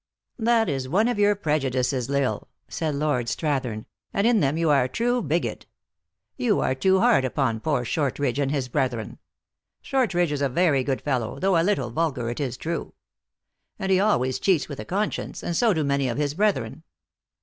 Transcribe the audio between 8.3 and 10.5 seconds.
and his brethren. Shortridge is a